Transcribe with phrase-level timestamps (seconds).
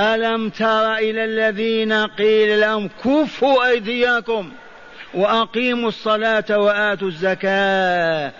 [0.00, 4.52] ألم تر إلى الذين قيل لهم كفوا أيديكم
[5.14, 8.32] وأقيموا الصلاة وآتوا الزكاة.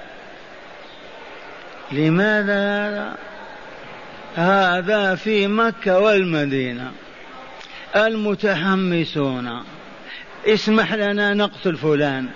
[1.93, 3.17] لماذا هذا؟
[4.35, 6.93] هذا في مكة والمدينة.
[7.97, 9.65] المتحمسون.
[10.47, 12.29] اسمح لنا نقتل فلان.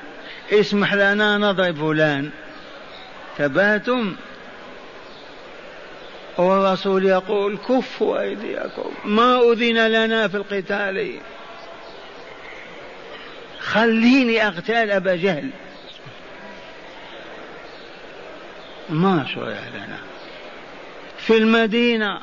[0.53, 2.31] اسمح لنا نضرب فلان.
[3.39, 4.17] تبهتم؟
[6.39, 11.19] والرسول يقول كفوا أيديكم ما أذن لنا في القتال.
[13.61, 15.51] خليني أغتال أبا جهل.
[18.91, 19.99] ما شرع لنا.
[21.19, 22.21] في المدينة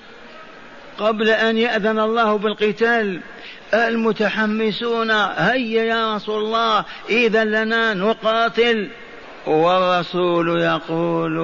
[0.97, 3.21] قبل أن يأذن الله بالقتال
[3.73, 8.89] المتحمسون هيا يا رسول الله إذا لنا نقاتل.
[9.47, 11.37] والرسول يقول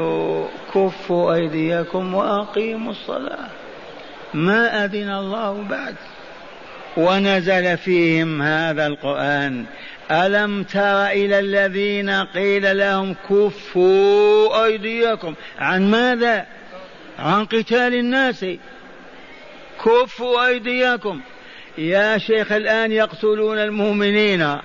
[0.75, 3.47] كفوا أيديكم وأقيموا الصلاة.
[4.33, 5.95] ما أذن الله بعد.
[6.97, 9.65] ونزل فيهم هذا القرآن
[10.11, 16.45] ألم تر إلى الذين قيل لهم كفوا أيديكم عن ماذا؟
[17.19, 18.45] عن قتال الناس.
[19.85, 21.21] كفوا أيديكم.
[21.77, 24.57] يا شيخ الآن يقتلون المؤمنين.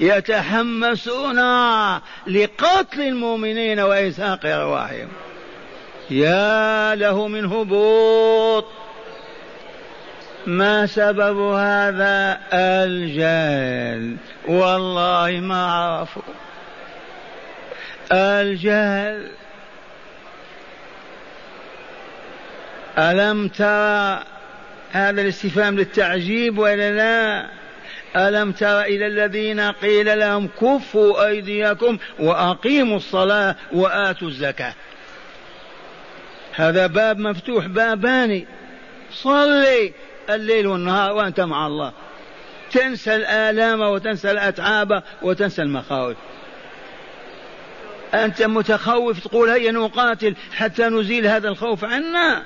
[0.00, 1.38] يتحمسون
[2.26, 5.08] لقتل المؤمنين وإزهاق أرواحهم.
[6.10, 8.64] يا له من هبوط.
[10.46, 14.16] ما سبب هذا؟ الجهل.
[14.48, 16.22] والله ما عرفوا.
[18.12, 19.30] الجهل.
[22.98, 24.24] ألم ترى
[24.92, 27.57] هذا الاستفهام للتعجيب ولا لا؟
[28.16, 34.74] ألم تر إلى الذين قيل لهم كفوا أيديكم وأقيموا الصلاة وآتوا الزكاة.
[36.54, 38.46] هذا باب مفتوح بابان
[39.12, 39.92] صلي
[40.30, 41.92] الليل والنهار وأنت مع الله.
[42.72, 46.16] تنسى الآلام وتنسى الأتعاب وتنسى المخاوف.
[48.14, 52.42] أنت متخوف تقول هيا نقاتل حتى نزيل هذا الخوف عنا.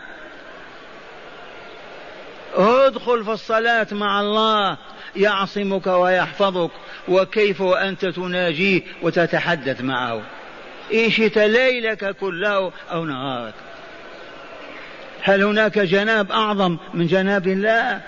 [2.55, 4.77] ادخل في الصلاة مع الله.
[5.17, 6.71] يعصمك ويحفظك
[7.09, 10.23] وكيف وأنت تناجيه وتتحدث معه.
[10.93, 13.55] إيشت ليلك كله أو نهارك.
[15.23, 18.01] هل هناك جناب أعظم من جناب الله؟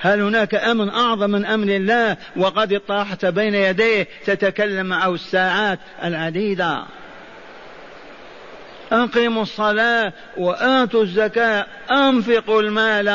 [0.00, 6.84] هل هناك أمن أعظم من أمن الله؟ وقد اطرحت بين يديه تتكلم معه الساعات العديدة.
[8.92, 13.08] أقيموا الصلاة وآتوا الزكاة أنفقوا المال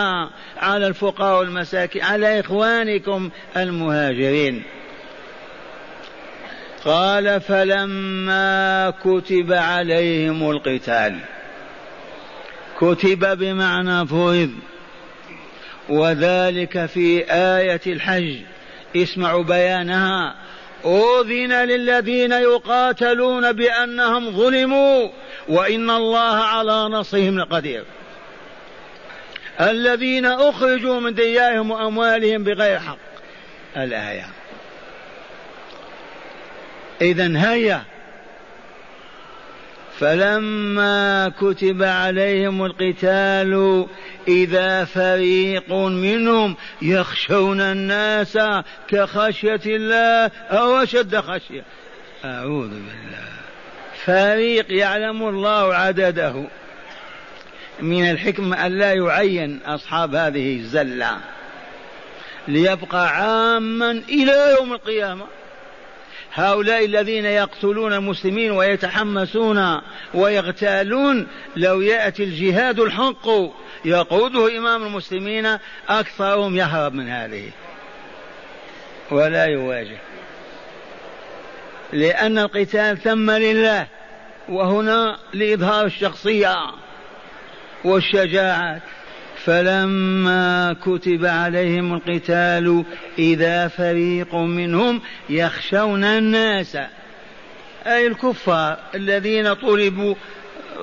[0.57, 4.63] على الفقراء والمساكين على إخوانكم المهاجرين.
[6.85, 11.19] قال فلما كتب عليهم القتال
[12.79, 14.51] كتب بمعنى فرض
[15.89, 18.35] وذلك في آية الحج
[18.95, 20.35] اسمعوا بيانها.
[20.85, 25.09] أذن للذين يقاتلون بأنهم ظلموا
[25.49, 27.83] وإن الله على نصرهم لقدير.
[29.61, 32.97] الذين أخرجوا من ديارهم وأموالهم بغير حق.
[33.77, 34.25] الآية.
[37.01, 37.83] إذا هيا
[39.99, 43.85] فلما كتب عليهم القتال
[44.27, 48.37] إذا فريق منهم يخشون الناس
[48.87, 51.63] كخشية الله أو أشد خشية.
[52.25, 53.27] أعوذ بالله.
[54.05, 56.43] فريق يعلم الله عدده.
[57.79, 61.17] من الحكمة أن لا يعين أصحاب هذه الزلة.
[62.47, 65.25] ليبقى عاما إلى يوم القيامة.
[66.37, 69.81] هؤلاء الذين يقتلون المسلمين ويتحمسون
[70.13, 73.27] ويغتالون لو يأتي الجهاد الحق
[73.85, 75.57] يقوده إمام المسلمين
[75.89, 77.49] أكثرهم يهرب من هذه.
[79.11, 79.97] ولا يواجه.
[81.93, 83.87] لأن القتال ثم لله.
[84.49, 86.55] وهنا لإظهار الشخصية
[87.83, 88.81] والشجاعة
[89.47, 92.83] فلما كتب عليهم القتال
[93.19, 96.75] إذا فريق منهم يخشون الناس.
[97.85, 100.15] أي الكفار الذين طلبوا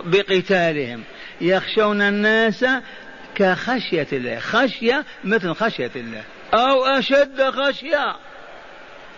[0.05, 1.03] بقتالهم.
[1.41, 2.65] يخشون الناس
[3.35, 4.39] كخشية الله.
[4.39, 6.23] خشية مثل خشية الله.
[6.55, 8.17] أو أشد خشية.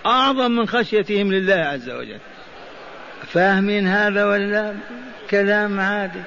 [0.06, 2.18] أعظم من خشيتهم لله عز وجل.
[3.26, 4.74] فاهمين هذا ولا
[5.30, 6.22] كلام عادي.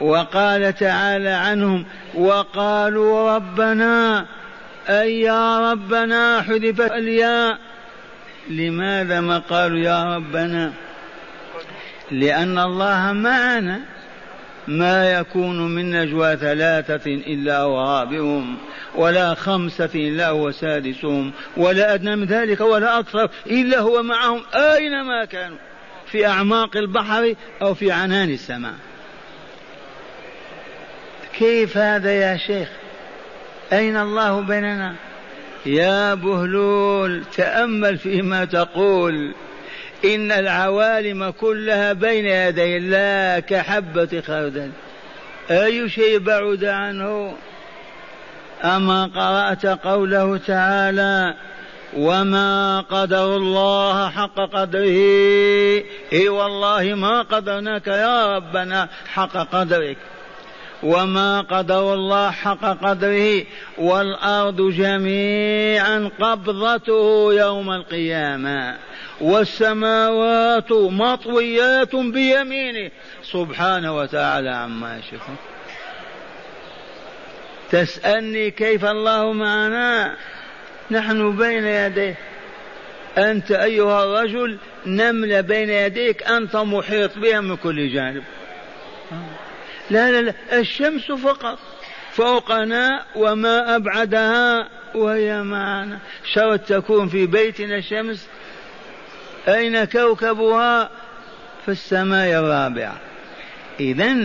[0.00, 1.84] وقال تعالى عنهم
[2.14, 4.26] وقالوا ربنا
[4.88, 7.58] أي يا ربنا حذفت الياء.
[8.50, 10.72] لماذا ما قالوا يا ربنا؟
[12.10, 13.80] لأن الله معنا.
[14.68, 18.56] ما يكون من نجوى ثلاثة إلا هو رابعهم
[18.94, 25.24] ولا خمسة إلا هو سادسهم ولا أدنى من ذلك ولا أكثر إلا هو معهم أينما
[25.24, 25.58] كانوا
[26.06, 28.74] في أعماق البحر أو في عنان السماء.
[31.38, 32.68] كيف هذا يا شيخ؟
[33.72, 34.94] أين الله بيننا؟
[35.66, 39.34] يا بهلول تأمل فيما تقول.
[40.04, 44.70] إن العوالم كلها بين يدي الله كحبة خردل
[45.50, 47.34] أي شيء بعد عنه؟
[48.64, 51.34] أما قرأت قوله تعالى
[51.96, 54.98] وما قدر الله حق قدره.
[56.12, 59.96] إي والله ما قدرناك يا ربنا حق قدرك.
[60.82, 63.44] وما قدر الله حق قدره
[63.78, 68.76] والأرض جميعا قبضته يوم القيامة
[69.20, 72.90] والسماوات مطويات بيمينه.
[73.22, 75.36] سبحانه وتعالى عما يشركون.
[77.70, 80.16] تسألني كيف الله معنا؟
[80.90, 82.14] نحن بين يديه.
[83.18, 88.22] أنت أيها الرجل نمله بين يديك أنت محيط بها من كل جانب.
[89.90, 91.58] لا لا لا الشمس فقط
[92.12, 95.98] فوقنا وما أبعدها وهي معنا.
[96.32, 98.28] شرط تكون في بيتنا الشمس
[99.48, 100.90] أين كوكبها؟
[101.64, 103.00] في السماء الرابعة.
[103.80, 104.16] إذا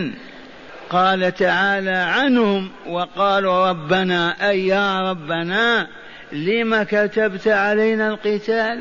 [0.90, 5.88] قال تعالى عنهم وقالوا ربنا أي يا ربنا
[6.32, 8.80] لم كتبت علينا القتال؟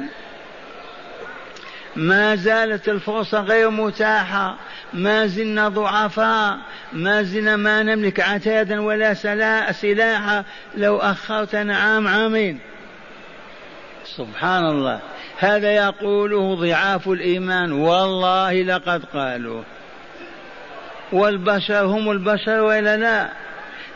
[1.95, 4.55] ما زالت الفرصة غير متاحة.
[4.93, 6.57] ما زلنا ضعفاء.
[6.93, 9.13] ما زلنا ما نملك عتادا ولا
[9.71, 10.43] سلاحا.
[10.75, 12.59] لو أخرتنا عام عامين.
[14.05, 14.99] سبحان الله.
[15.37, 17.71] هذا يقوله ضعاف الإيمان.
[17.71, 19.63] والله لقد قالوا.
[21.11, 23.29] والبشر هم البشر وإلا لا؟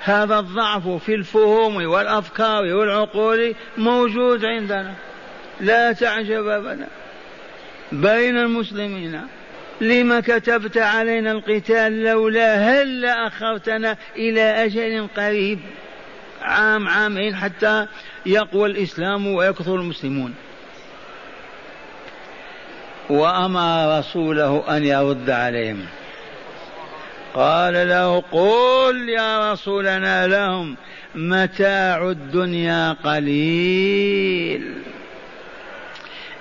[0.04, 4.94] هذا الضعف في الفهوم والأفكار والعقول موجود عندنا.
[5.60, 6.88] لا تعجب أبدا.
[7.92, 9.22] بين المسلمين.
[9.82, 15.60] لم كتبت علينا القتال لولا هل أخرتنا إلى أجل قريب؟
[16.42, 17.88] عام عامين حتى
[18.26, 20.36] يقوى الإسلام ويكثر المسلمون.
[23.10, 25.86] وأمر رسوله أن يرد عليهم.
[27.34, 30.76] قال له قل يا رسولنا لهم
[31.16, 34.74] متاع الدنيا قليل.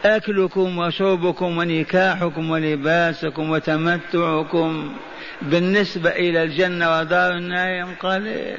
[0.06, 4.96] أكلكم وشربكم ونكاحكم ولباسكم وتمتعكم
[5.42, 8.58] بالنسبة إلى الجنة ودار النعيم قليل.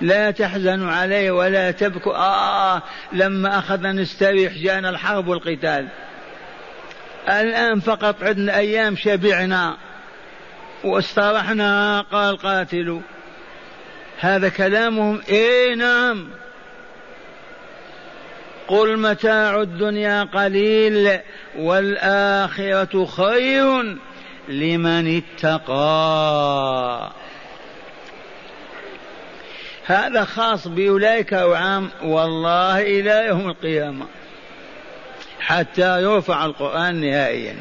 [0.00, 2.14] لا تحزنوا عليه ولا تبكوا.
[2.14, 2.82] آه
[3.12, 5.88] لما أخذنا نستريح جاءنا الحرب والقتال.
[7.28, 9.76] الآن فقط عندنا أيام شبعنا
[10.84, 13.00] واسترحنا قال قاتلوا.
[14.20, 16.28] هذا كلامهم؟ إي نعم.
[18.70, 21.20] قل متاع الدنيا قليل
[21.58, 23.96] والآخرة خير
[24.48, 27.10] لمن اتقى.
[29.86, 34.06] هذا خاص بأولئك وعام والله إلى يوم القيامة
[35.40, 37.56] حتى يرفع القرآن نهائيا.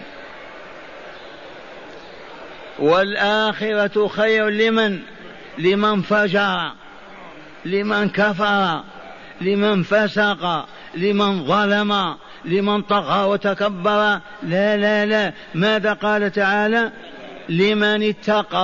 [2.80, 5.00] والآخرة خير لمن؟
[5.58, 6.72] لمن فجر
[7.66, 8.84] لمن كفر
[9.42, 10.66] لمن فسق
[10.96, 12.16] لمن ظلم
[12.46, 14.20] لمن طغى وتكبر.
[14.44, 15.34] لا لا لا.
[15.56, 16.92] ماذا قال تعالى؟
[17.50, 18.60] لمن اتقى.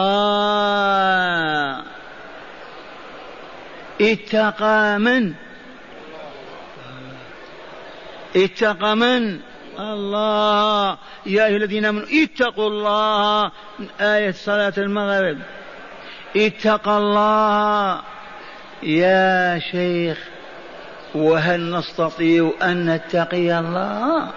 [4.01, 5.33] اتقى من؟
[8.35, 9.39] اتقى من؟
[9.79, 10.97] الله.
[11.25, 13.51] يا أيها الذين آمنوا اتقوا الله.
[14.01, 15.37] آية صلاة المغرب.
[16.35, 18.01] اتقى الله.
[18.83, 20.34] يا شيخ.
[21.15, 24.27] وهل نستطيع أن نتقي الله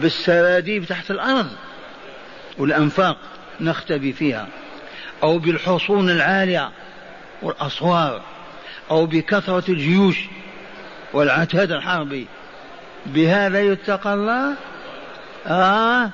[0.00, 1.48] بالسراديب تحت الأرض
[2.58, 3.16] والأنفاق
[3.60, 4.46] نختبي فيها
[5.22, 6.70] أو بالحصون العالية
[7.42, 8.22] والأسوار
[8.90, 10.16] أو بكثرة الجيوش
[11.12, 12.26] والعتاد الحربي
[13.06, 14.54] بهذا يتقى الله؟
[15.46, 16.10] آه.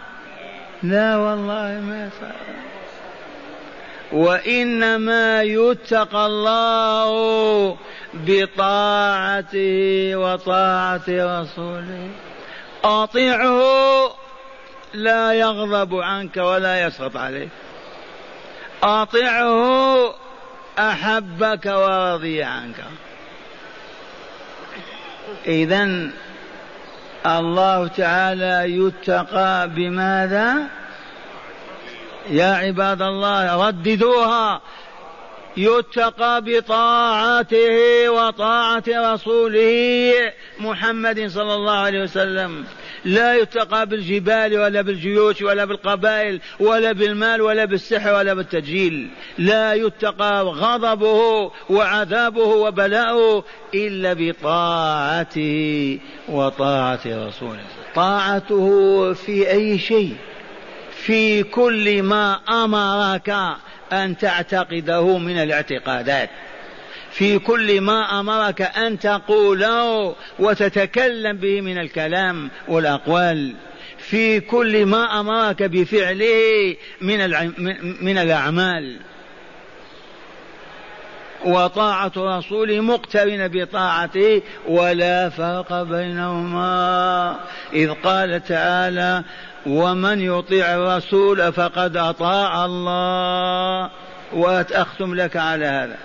[0.82, 2.32] لا والله ما صار
[4.12, 7.76] وإنما يتقى الله
[8.14, 12.11] بطاعته وطاعة رسوله
[12.85, 13.62] أطيعه
[14.95, 17.49] لا يغضب عنك ولا يسخط عليك.
[18.83, 20.14] أطيعه
[20.78, 22.85] أحبك ورضي عنك.
[25.47, 26.11] إذا
[27.26, 30.57] الله تعالى يتقى بماذا؟
[32.31, 34.61] يا عباد الله رددوها.
[35.56, 40.12] يتقى بطاعته وطاعة رسوله
[40.61, 42.64] محمد صلى الله عليه وسلم.
[43.04, 49.09] لا يتقى بالجبال ولا بالجيوش ولا بالقبائل ولا بالمال ولا بالسحر ولا بالتجيل.
[49.38, 53.44] لا يتقى غضبه وعذابه وبلاؤه
[53.75, 57.64] إلا بطاعته وطاعة رسوله.
[57.94, 60.16] طاعته في أي شيء؟
[60.92, 63.56] في كل ما أمرك
[63.92, 66.30] أن تعتقده من الاعتقادات.
[67.11, 73.54] في كل ما أمرك أن تقوله وتتكلم به من الكلام والأقوال.
[73.99, 77.18] في كل ما أمرك بفعله من
[78.04, 78.96] من الأعمال.
[81.44, 87.37] وطاعة رسوله مقترنة بطاعته ولا فرق بينهما.
[87.72, 89.25] إذ قال تعالى
[89.66, 93.90] ومن يطيع الرسول فقد أطاع الله.
[94.33, 95.97] وأتأختم لك على هذا.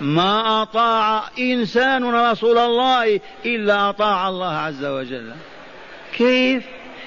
[0.00, 5.32] ما أطاع إنسان رسول الله إلا أطاع الله عز وجل.
[6.16, 6.64] كيف؟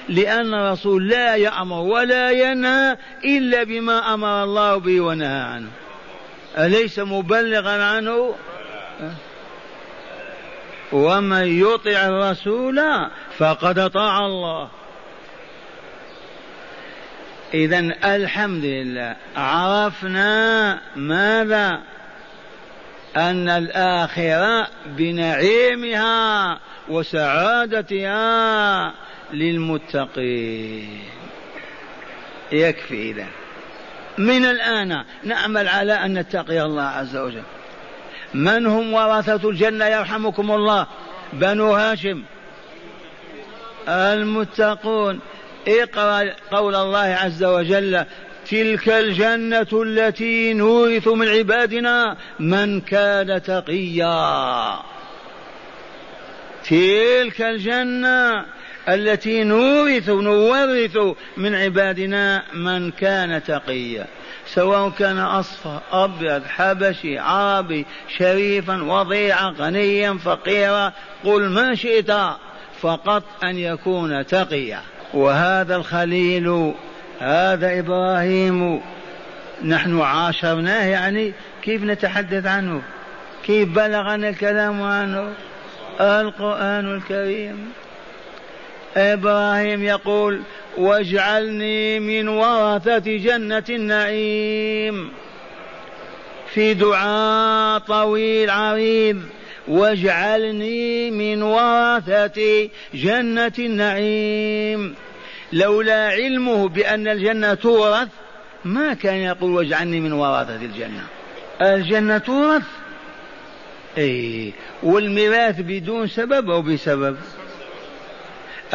[0.08, 5.68] لأن الرسول لا يأمر ولا ينهى إلا بما أمر الله به ونهى عنه.
[6.58, 8.34] أليس مبلغا عنه؟
[10.92, 12.80] ومن يطع الرسول
[13.38, 14.68] فقد أطاع الله.
[17.54, 19.16] إذا الحمد لله.
[19.36, 21.80] عرفنا ماذا؟
[23.16, 28.14] أن الآخرة بنعيمها وسعادتها
[29.32, 31.00] للمتقين.
[32.52, 33.26] يكفي إذا
[34.18, 37.42] من الآن نعمل على أن نتقي الله عز وجل.
[38.34, 40.86] من هم ورثة الجنة يرحمكم الله؟
[41.32, 42.22] بنو هاشم.
[43.88, 45.20] المتقون.
[45.70, 48.04] اقرأ قول الله عز وجل
[48.50, 54.78] تلك الجنة التي نورث من عبادنا من كان تقيا.
[56.68, 58.44] تلك الجنة
[58.88, 60.98] التي نورث نورث
[61.36, 64.06] من عبادنا من كان تقيا.
[64.46, 67.86] سواء كان أصفر أبيض حبشي عربي
[68.18, 70.92] شريفا وضيعا غنيا فقيرا
[71.24, 72.12] قل ما شئت
[72.80, 74.80] فقط أن يكون تقيا.
[75.14, 76.74] وهذا الخليل
[77.20, 78.80] هذا إبراهيم.
[79.64, 82.82] نحن عاشرناه يعني كيف نتحدث عنه؟
[83.44, 85.32] كيف بلغنا الكلام عنه؟
[86.00, 87.72] القرآن الكريم.
[88.96, 90.40] إبراهيم يقول
[90.76, 95.10] واجعلني من ورثة جنة النعيم.
[96.54, 99.22] في دعاء طويل عريض.
[99.70, 104.94] واجعلني من ورثة جنة النعيم.
[105.52, 108.08] لولا علمه بأن الجنة تورث
[108.64, 111.04] ما كان يقول واجعلني من ورثة الجنة.
[111.62, 112.62] الجنة تورث.
[113.98, 117.16] أي والميراث بدون سبب أو بسبب؟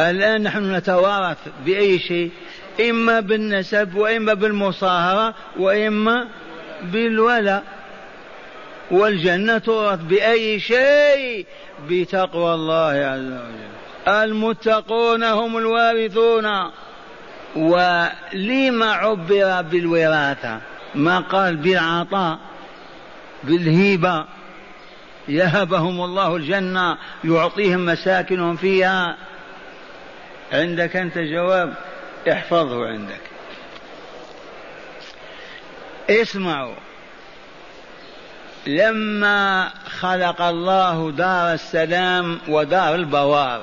[0.00, 2.30] الآن نحن نتوارث بأي شيء؟
[2.90, 6.28] إما بالنسب وإما بالمصاهرة وإما
[6.82, 7.75] بالولاء.
[8.90, 11.46] والجنة تورث بأي شيء
[11.88, 13.76] بتقوى الله عز وجل.
[14.08, 16.70] المتقون هم الوارثون.
[17.56, 20.60] ولما عبر بالوراثة
[20.94, 22.38] ما قال بالعطاء
[23.44, 24.24] بالهبة
[25.28, 29.16] يهبهم الله الجنة يعطيهم مساكنهم فيها.
[30.52, 31.74] عندك أنت جواب؟
[32.32, 33.20] احفظه عندك.
[36.10, 36.85] اسمعوا.
[38.66, 39.70] لما
[40.00, 43.60] خلق الله دار السلام ودار البوار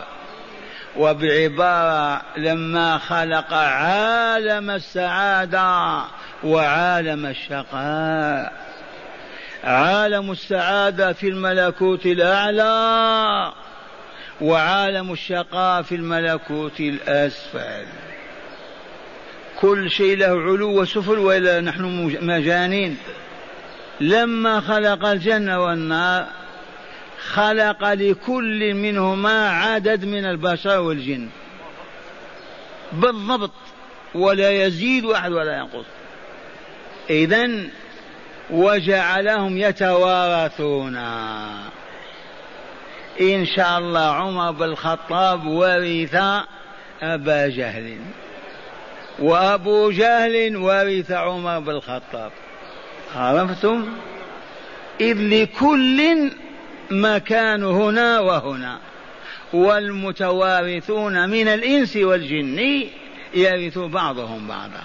[0.97, 6.01] وبعبارة لما خلق عالم السعادة
[6.43, 8.53] وعالم الشقاء.
[9.63, 13.51] عالم السعادة في الملكوت الأعلى
[14.41, 17.85] وعالم الشقاء في الملكوت الأسفل.
[19.61, 22.97] كل شيء له علو وسفل وإلا نحن مجانين.
[24.03, 26.27] لما خلق الجنة والنار
[27.33, 31.29] خلق لكل منهما عدد من البشر والجن.
[32.93, 33.51] بالضبط
[34.15, 35.85] ولا يزيد أحد ولا ينقص.
[37.09, 37.49] إذا
[38.49, 40.97] وجعلهم يتوارثون.
[43.21, 46.15] إن شاء الله عمر بن الخطاب ورث
[47.01, 47.97] أبا جهل.
[49.19, 52.31] وأبو جهل ورث عمر بن الخطاب.
[53.15, 53.85] عرفتم؟
[55.01, 56.31] إذ لكل
[56.91, 58.79] مكان هنا وهنا.
[59.53, 62.87] والمتوارثون من الإنس والجن
[63.33, 64.83] يرث بعضهم بعضا.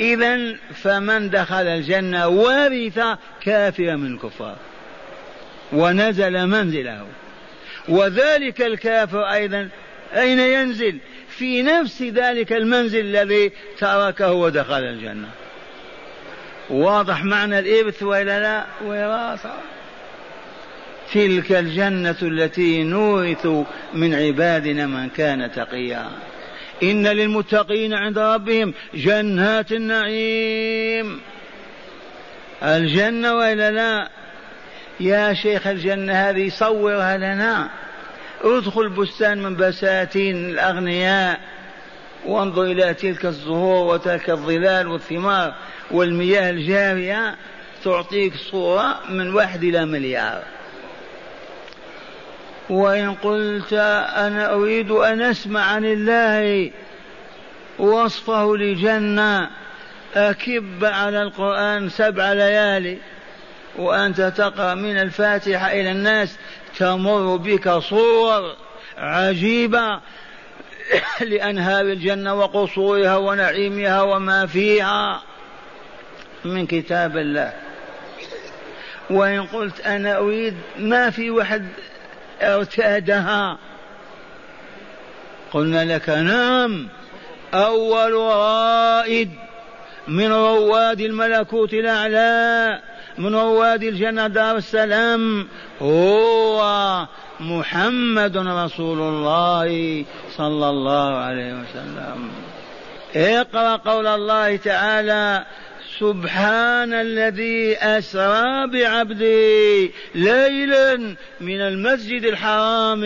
[0.00, 3.00] إذا فمن دخل الجنة ورث
[3.40, 4.56] كافرا من الكفار.
[5.72, 7.06] ونزل منزله.
[7.88, 9.68] وذلك الكافر أيضا
[10.16, 15.28] أين ينزل؟ في نفس ذلك المنزل الذي تركه ودخل الجنة.
[16.70, 19.52] واضح معنى الإرث وإلا لا؟ وراثة.
[21.14, 23.46] تلك الجنة التي نورث
[23.94, 26.10] من عبادنا من كان تقيا.
[26.82, 31.20] إن للمتقين عند ربهم جنات النعيم.
[32.62, 34.08] الجنة وإلا لا؟
[35.00, 37.68] يا شيخ الجنة هذه صورها لنا.
[38.44, 41.40] ادخل بستان من بساتين الأغنياء.
[42.26, 45.54] وانظر إلى تلك الزهور وتلك الظلال والثمار
[45.90, 47.36] والمياه الجارية
[47.84, 50.42] تعطيك صورة من واحد إلى مليار.
[52.70, 53.72] وإن قلت
[54.16, 56.70] أنا أريد أن أسمع عن الله
[57.78, 59.50] وصفه لجنة
[60.14, 62.98] أكب على القرآن سبع ليالي
[63.76, 66.38] وأنت تقرأ من الفاتحة إلى الناس
[66.78, 68.56] تمر بك صور
[68.98, 70.00] عجيبة
[71.30, 75.22] لأنهار الجنة وقصورها ونعيمها وما فيها
[76.44, 77.52] من كتاب الله.
[79.10, 81.68] وإن قلت أنا أريد ما في واحد
[82.42, 83.58] أرتادها.
[85.52, 86.88] قلنا لك نعم
[87.54, 89.30] أول رائد
[90.08, 92.80] من رواد الملكوت الأعلى
[93.18, 95.48] من رواد الجنة دار السلام
[95.82, 97.06] هو
[97.40, 100.04] محمد رسول الله
[100.36, 102.30] صلى الله عليه وسلم.
[103.16, 105.44] اقرأ قول الله تعالى
[105.98, 113.04] سبحان الذي أسرى بعبده ليلا من المسجد الحرام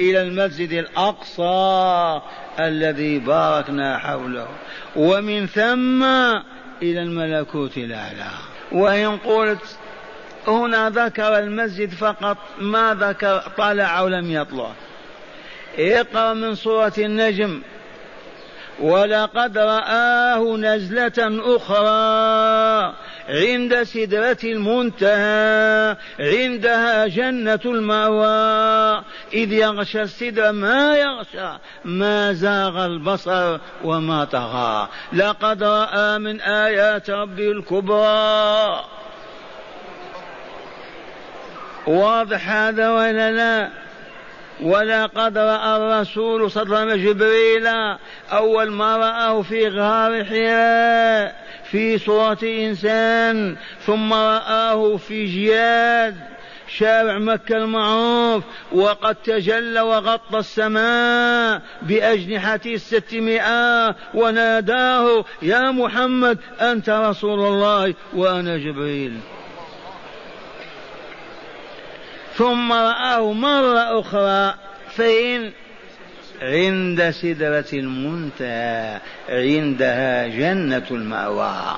[0.00, 2.20] إلى المسجد الأقصى
[2.60, 4.48] الذي باركنا حوله.
[4.96, 6.04] ومن ثم
[6.82, 8.30] إلى الملكوت الأعلى.
[8.72, 9.78] وإن قلت
[10.46, 14.72] هنا ذكر المسجد فقط ما ذكر طلع أو لم يطلع.
[15.78, 17.62] اقرأ من سورة النجم.
[18.80, 22.94] ولقد رآه نزلة أخرى
[23.28, 29.04] عند سدرة المنتهى عندها جنة المأوى.
[29.32, 34.88] إذ يغشى السدر ما يغشى؟ ما زاغ البصر وما طغى.
[35.12, 38.84] لقد رأى من آيات ربه الكبرى.
[41.86, 43.70] واضح هذا ولا لا؟
[44.62, 47.66] ولقد رأى الرسول صلى الله عليه وسلم جبريل
[48.32, 56.16] أول ما رآه في غار حراء في صورة إنسان ثم رآه في جياد
[56.78, 67.94] شارع مكة المعروف وقد تجلى وغطى السماء بأجنحته الستمائة وناداه يا محمد أنت رسول الله
[68.14, 69.20] وأنا جبريل.
[72.36, 74.54] ثم رآه مرة أخرى
[74.96, 75.52] فين
[76.42, 81.76] عند سدرة المنتهى عندها جنة المأوى.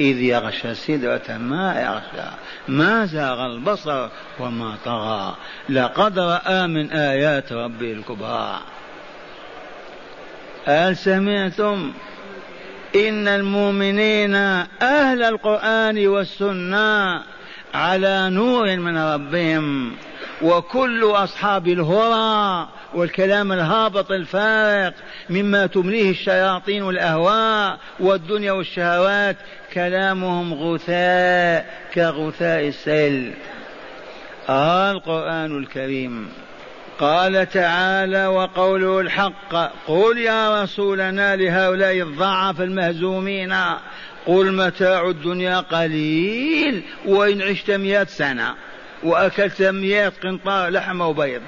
[0.00, 2.28] إذ يغشى السدرة ما يغشى
[2.68, 5.36] ما زاغ البصر وما طغى.
[5.68, 8.60] لقد رأى من آيات ربه الكبرى.
[10.66, 11.92] هل سمعتم؟
[12.94, 14.34] إن المؤمنين
[14.82, 17.22] أهل القرآن والسنة
[17.74, 19.92] على نور من ربهم.
[20.42, 24.94] وكل أصحاب الهرى والكلام الهابط الفارق
[25.30, 29.36] مما تمليه الشياطين والأهواء والدنيا والشهوات
[29.72, 33.34] كلامهم غثاء كغثاء السيل.
[34.48, 36.28] آه القرآن الكريم.
[37.00, 39.54] قال تعالى وقوله الحق
[39.86, 43.52] قل يا رسولنا لهؤلاء الضعف المهزومين
[44.26, 48.54] قل متاع الدنيا قليل وإن عشت مئة سنة
[49.02, 51.42] وأكلت مئة قنطار لحم وبيض.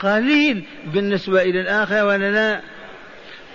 [0.00, 2.60] قليل بالنسبة إلى الآخرة ولا لا؟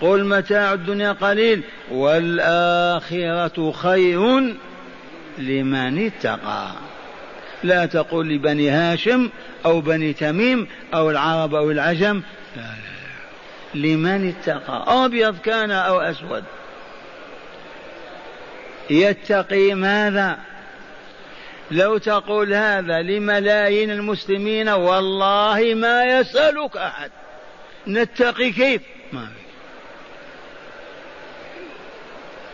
[0.02, 4.56] قل متاع الدنيا قليل والآخرة خير
[5.38, 6.87] لمن اتقى.
[7.64, 9.30] لا تقل لبني هاشم
[9.66, 12.22] أو بني تميم أو العرب أو العجم.
[12.56, 12.68] لا لا
[13.74, 13.88] لا.
[13.88, 16.44] لمن اتقى؟ أبيض كان أو أسود؟
[18.90, 20.40] يتقي ماذا؟
[21.72, 27.12] لو تقول هذا لملايين المسلمين والله ما يسألك أحد.
[27.88, 28.82] نتقي كيف؟
[29.14, 29.28] ما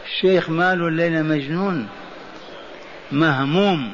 [0.06, 1.88] الشيخ ماله الليلة مجنون
[3.12, 3.94] مهموم.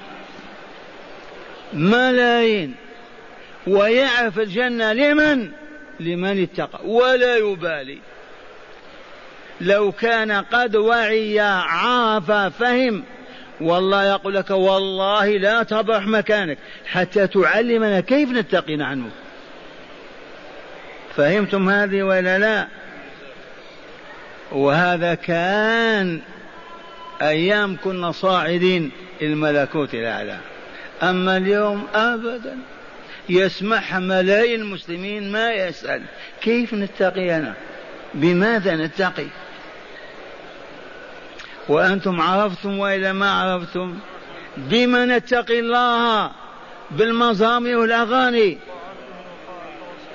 [1.74, 2.76] ملايين.
[3.68, 5.52] ويعرف الجنة لمن؟
[6.00, 6.80] لمن اتقى.
[6.86, 7.98] ولا يبالي.
[9.62, 13.04] لو كان قد وعي عرف فهم.
[13.62, 16.58] والله يقول لك والله لا تبرح مكانك.
[16.86, 19.10] حتى تعلمنا كيف نتقي عنه.
[21.16, 22.68] فهمتم هذه ولا لا؟
[24.52, 26.22] وهذا كان
[27.22, 30.38] أيام كنا صاعدين الملكوت الأعلى.
[31.04, 32.58] أما اليوم أبدا.
[33.30, 36.02] يسمعها ملايين المسلمين ما يسأل.
[36.42, 37.54] كيف نتقي أنا؟
[38.14, 39.28] بماذا نتقي؟
[41.70, 43.98] وأنتم عرفتم وإلا ما عرفتم؟
[44.58, 46.32] بما نتقي الله
[46.92, 48.58] بالمزامير والأغاني.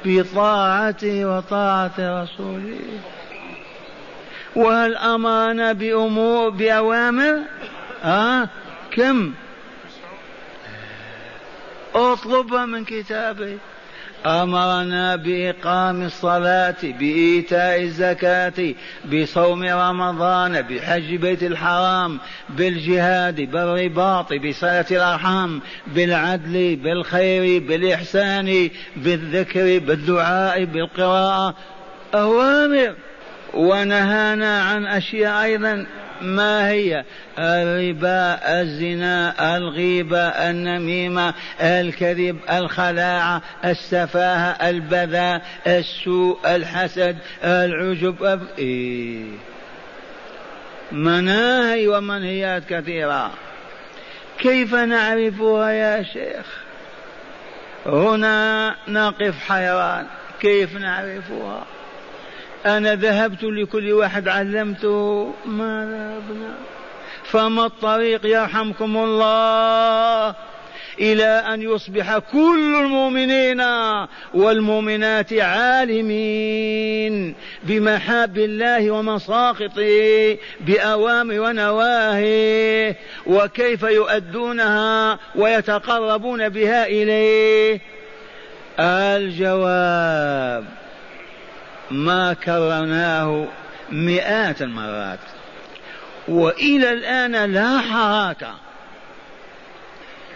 [0.04, 2.80] بطاعته وطاعة رسوله.
[4.56, 7.38] وهل أمرنا بأمور بأوامر؟
[8.02, 8.48] ها؟
[8.90, 9.32] كم؟
[11.94, 13.58] اطلبها من كتابه
[14.26, 18.74] أمرنا بإقام الصلاة بإيتاء الزكاة
[19.12, 31.54] بصوم رمضان بحج بيت الحرام بالجهاد بالرباط بصلة الأرحام بالعدل بالخير بالإحسان بالذكر بالدعاء بالقراءة.
[32.14, 32.94] أوامر.
[33.54, 35.86] ونهانا عن أشياء أيضا.
[36.24, 37.04] ما هي؟
[37.38, 49.24] الربا الزنا الغيبة النميمة الكذب الخلاعة السفاهة البذاء السوء الحسد العجب إيه.
[50.92, 53.30] مناهي ومنهيات كثيرة.
[54.38, 56.46] كيف نعرفها يا شيخ؟
[57.86, 60.06] هنا نقف حيران.
[60.40, 61.64] كيف نعرفها؟
[62.66, 66.54] أنا ذهبت لكل واحد علمته ما ذهبنا
[67.24, 70.34] فما الطريق يرحمكم الله
[70.98, 73.62] إلى أن يصبح كل المؤمنين
[74.34, 82.94] والمؤمنات عالمين بمحاب الله ومساقطه بأوامر ونواهي
[83.26, 87.80] وكيف يؤدونها ويتقربون بها إليه؟
[88.80, 90.64] الجواب
[91.90, 93.46] ما كررناه
[93.92, 95.18] مئات المرات.
[96.28, 98.48] وإلى الآن لا حراك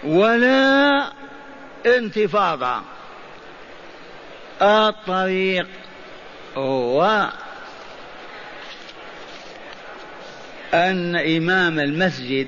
[0.04, 1.12] ولا
[1.86, 2.80] انتفاضة.
[4.62, 5.66] الطريق
[6.56, 7.28] هو
[10.74, 12.46] أن إمام المسجد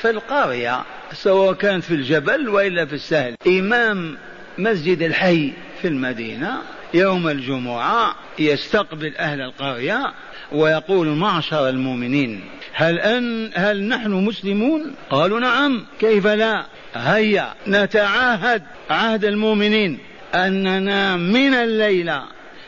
[0.00, 4.18] في القرية سواء كان في الجبل وإلا في السهل إمام
[4.58, 5.52] مسجد الحي
[5.82, 6.62] في المدينة
[6.94, 10.12] يوم الجمعة يستقبل أهل القرية
[10.52, 19.24] ويقول معشر المؤمنين هل أن هل نحن مسلمون؟ قالوا نعم كيف لا؟ هيا نتعاهد عهد
[19.24, 19.98] المؤمنين
[20.34, 22.22] أننا من الليلة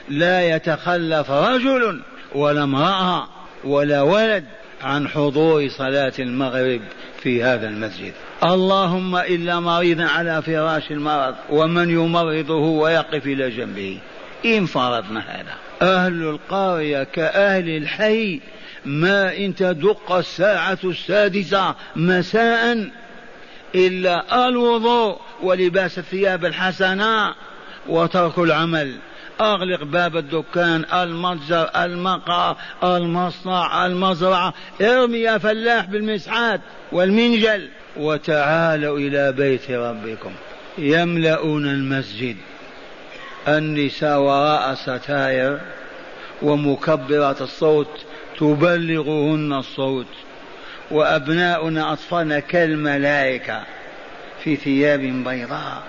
[0.08, 2.00] لا يتخلف رجل
[2.34, 3.28] ولا امرأة
[3.64, 4.44] ولا ولد
[4.82, 6.80] عن حضور صلاة المغرب
[7.22, 8.12] في هذا المسجد
[8.44, 13.98] اللهم إلا مريضا على فراش المرض ومن يمرضه ويقف إلى جنبه
[14.44, 15.56] إن فرضنا هذا.
[15.82, 18.40] أهل القرية كأهل الحي
[18.84, 22.90] ما إن تدق الساعة السادسة مساء
[23.74, 27.34] إلا الوضوء ولباس الثياب الحسنة
[27.88, 28.96] وترك العمل.
[29.40, 34.54] أغلق باب الدكان المتجر المقهى المصنع المزرعة.
[34.82, 36.60] ارمي يا فلاح بالمسحات
[36.92, 37.68] والمنجل.
[37.96, 40.32] وتعالوا إلى بيت ربكم.
[40.78, 42.36] يملؤون المسجد.
[43.48, 45.60] النساء وراء ستاير
[46.42, 48.04] ومكبرات الصوت
[48.38, 50.06] تبلغهن الصوت
[50.90, 53.64] وأبناؤنا أطفالنا كالملائكة
[54.44, 55.82] في ثياب بيضاء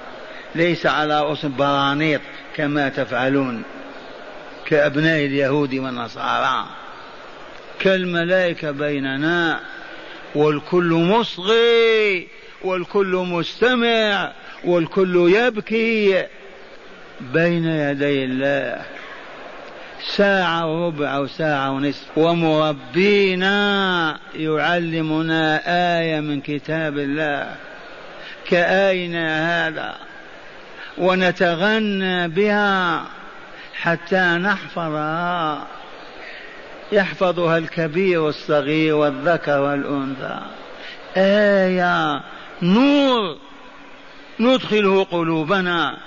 [0.56, 2.22] ليس على رؤوس برانيط
[2.56, 3.64] كما تفعلون
[4.66, 6.66] كأبناء اليهود والنصارى.
[7.80, 9.60] كالملائكة بيننا
[10.36, 12.28] والكل مصغي
[12.62, 14.32] والكل مستمع
[14.64, 16.26] والكل يبكي
[17.34, 18.82] بين يدي الله.
[20.16, 22.18] ساعة وربع أو ساعة ونصف.
[22.18, 25.62] ومربينا يعلمنا
[26.00, 27.56] آية من كتاب الله.
[28.48, 29.96] كآينا هذا؟
[30.98, 33.06] ونتغنى بها
[33.82, 35.68] حتى نحفظها.
[36.92, 40.40] يحفظها الكبير والصغير والذكر والأنثى.
[41.18, 42.22] آية
[42.62, 43.38] نور.
[44.40, 45.98] ندخله قلوبنا.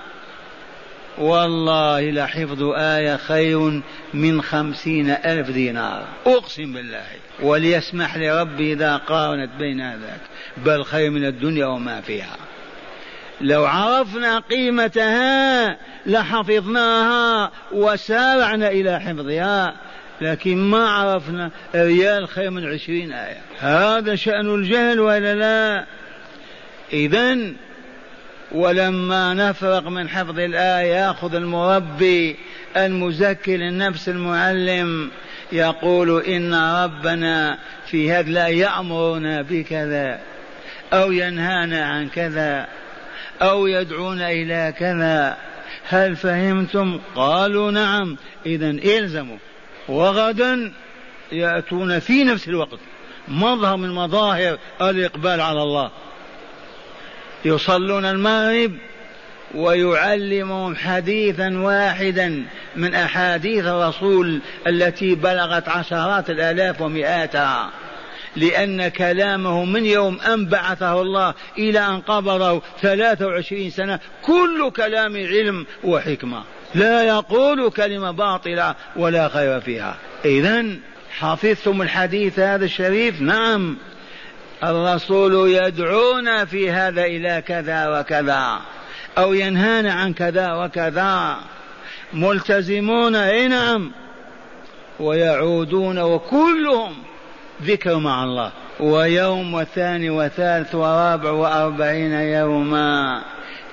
[1.18, 3.82] والله لحفظ آية خير
[4.14, 6.04] من خمسين ألف دينار.
[6.26, 7.04] أقسم بالله.
[7.42, 10.20] وليسمح لربي إذا قارنت بين ذاك
[10.56, 12.36] بل خير من الدنيا وما فيها.
[13.40, 19.74] لو عرفنا قيمتها لحفظناها وسارعنا إلى حفظها
[20.20, 23.40] لكن ما عرفنا ريال خير من عشرين آية.
[23.58, 25.84] هذا شأن الجهل ولا لا؟
[26.92, 27.54] إذا
[28.52, 32.36] ولما نفرق من حفظ الآية يأخذ المربي
[32.76, 35.10] المزكي للنفس المعلم
[35.52, 40.20] يقول إن ربنا في هذا لا يأمرنا بكذا
[40.92, 42.66] أو ينهانا عن كذا
[43.42, 45.36] أو يدعونا إلى كذا
[45.88, 48.16] هل فهمتم؟ قالوا نعم.
[48.46, 49.36] إذا إلزموا.
[49.88, 50.72] وغدا
[51.32, 52.78] يأتون في نفس الوقت.
[53.28, 55.90] مظهر من مظاهر الإقبال على الله.
[57.44, 58.72] يصلون المغرب
[59.54, 62.44] ويعلمهم حديثا واحدا
[62.76, 67.70] من أحاديث الرسول التي بلغت عشرات الآلاف ومئاتها.
[68.36, 75.16] لأن كلامه من يوم أن بعثه الله إلى أن قبضه ثلاثة وعشرين سنة كل كلام
[75.16, 76.42] علم وحكمة.
[76.74, 79.96] لا يقول كلمة باطلة ولا خير فيها.
[80.24, 80.64] إذا
[81.18, 83.76] حفظتم الحديث هذا الشريف؟ نعم.
[84.64, 88.60] الرسول يدعونا في هذا إلى كذا وكذا
[89.18, 91.36] أو ينهانا عن كذا وكذا
[92.12, 93.92] ملتزمون أي نعم
[95.00, 96.94] ويعودون وكلهم
[97.62, 98.52] ذكر مع الله.
[98.80, 103.22] ويوم وثاني وثالث ورابع وأربعين يوما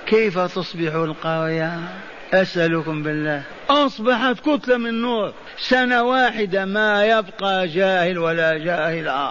[0.06, 1.78] كيف تصبح القرية؟
[2.32, 3.42] أسألكم بالله.
[3.70, 5.32] أصبحت كتلة من نور.
[5.58, 9.28] سنة واحدة ما يبقى جاهل ولا جاهل.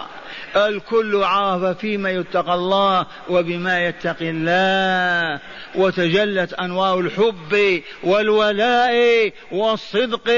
[0.56, 5.40] الكل عرف فيما يتقى الله وبما يتقي الله.
[5.74, 10.30] وتجلت انوار الحب والولاء والصدق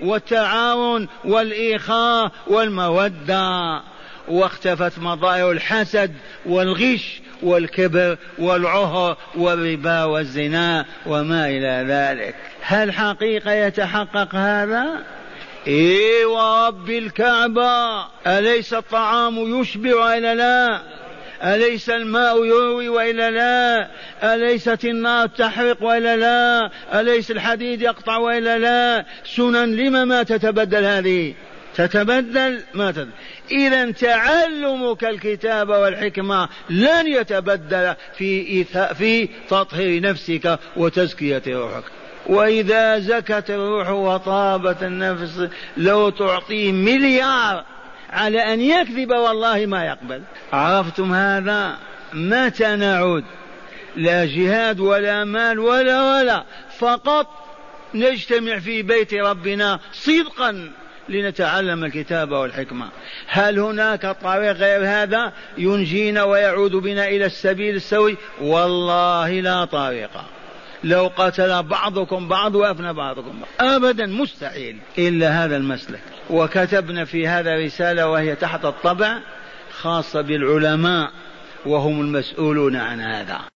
[0.00, 3.82] والتعاون والاخاء والمودة.
[4.30, 6.12] واختفت مظاهر الحسد
[6.46, 12.34] والغش والكبر والعهر والربا والزنا وما إلى ذلك.
[12.60, 14.86] هل حقيقة يتحقق هذا؟
[15.66, 20.82] اي ورب الكعبة أليس الطعام يشبع وإلا لا؟
[21.44, 23.88] أليس الماء يروي وإلا لا؟
[24.34, 31.34] أليست النار تحرق وإلا لا؟ أليس الحديد يقطع وإلا لا؟ سنن لم ما تتبدل هذه؟
[31.86, 33.10] تتبدل ما تتبدل
[33.50, 38.64] إذا تعلمك الكتاب والحكمة لن يتبدل في
[38.94, 41.84] في تطهير نفسك وتزكية روحك.
[42.26, 47.64] وإذا زكت الروح وطابت النفس لو تعطيه مليار
[48.10, 50.22] على أن يكذب والله ما يقبل.
[50.52, 51.78] عرفتم هذا؟
[52.12, 53.24] متى نعود؟
[53.96, 56.44] لا جهاد ولا مال ولا ولا.
[56.78, 57.26] فقط
[57.94, 60.70] نجتمع في بيت ربنا صدقا.
[61.10, 62.88] لنتعلم الكتاب والحكمة.
[63.26, 70.10] هل هناك طريق غير هذا؟ ينجينا ويعود بنا إلى السبيل السوي؟ والله لا طريق.
[70.84, 73.70] لو قتل بعضكم بعض وأفنى بعضكم بعض.
[73.70, 74.78] ابدا مستحيل.
[74.98, 76.00] إلا هذا المسلك.
[76.30, 79.18] وكتبنا في هذا رسالة وهي تحت الطبع
[79.80, 81.10] خاصة بالعلماء
[81.66, 83.40] وهم المسؤولون عن هذا.